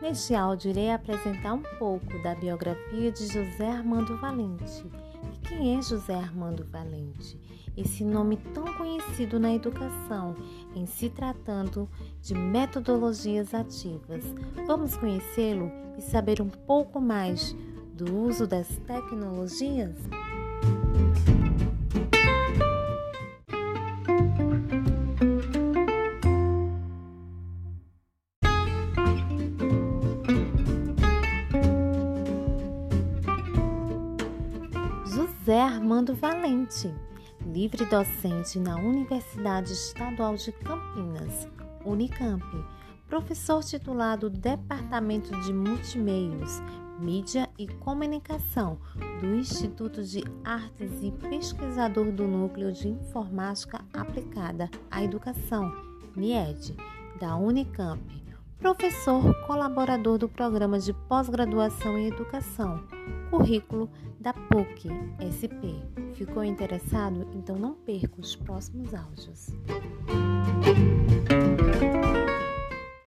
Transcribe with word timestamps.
Neste 0.00 0.34
áudio, 0.34 0.70
irei 0.70 0.90
apresentar 0.90 1.54
um 1.54 1.62
pouco 1.78 2.20
da 2.22 2.34
biografia 2.34 3.12
de 3.12 3.26
José 3.26 3.70
Armando 3.70 4.16
Valente. 4.16 4.84
E 5.32 5.48
quem 5.48 5.78
é 5.78 5.82
José 5.82 6.14
Armando 6.14 6.64
Valente? 6.64 7.38
Esse 7.76 8.04
nome 8.04 8.36
tão 8.52 8.64
conhecido 8.74 9.38
na 9.38 9.54
educação, 9.54 10.36
em 10.74 10.86
se 10.86 11.08
tratando 11.08 11.88
de 12.20 12.34
metodologias 12.34 13.54
ativas. 13.54 14.24
Vamos 14.66 14.96
conhecê-lo 14.96 15.70
e 15.96 16.02
saber 16.02 16.42
um 16.42 16.48
pouco 16.48 17.00
mais 17.00 17.56
do 17.94 18.12
uso 18.26 18.46
das 18.46 18.68
tecnologias? 18.86 19.96
José 35.22 35.60
Armando 35.60 36.16
Valente, 36.16 36.92
livre 37.46 37.84
docente 37.84 38.58
na 38.58 38.74
Universidade 38.74 39.72
Estadual 39.72 40.34
de 40.34 40.50
Campinas, 40.50 41.46
Unicamp, 41.84 42.42
professor 43.06 43.62
titulado 43.62 44.28
do 44.28 44.36
Departamento 44.36 45.30
de 45.42 45.52
Multimeios, 45.52 46.60
Mídia 46.98 47.48
e 47.56 47.68
Comunicação 47.68 48.80
do 49.20 49.36
Instituto 49.36 50.02
de 50.02 50.24
Artes 50.44 50.90
e 51.00 51.12
pesquisador 51.12 52.10
do 52.10 52.26
Núcleo 52.26 52.72
de 52.72 52.88
Informática 52.88 53.80
Aplicada 53.94 54.68
à 54.90 55.04
Educação, 55.04 55.72
NIED, 56.16 56.74
da 57.20 57.36
Unicamp, 57.36 58.02
professor 58.58 59.32
colaborador 59.46 60.18
do 60.18 60.28
Programa 60.28 60.80
de 60.80 60.92
Pós-Graduação 60.92 61.96
em 61.96 62.08
Educação, 62.08 62.82
currículo 63.30 63.88
da 64.22 64.32
PUC 64.32 64.88
SP. 65.18 65.82
Ficou 66.14 66.44
interessado? 66.44 67.28
Então 67.34 67.56
não 67.56 67.74
perca 67.74 68.20
os 68.20 68.36
próximos 68.36 68.94
áudios. 68.94 69.48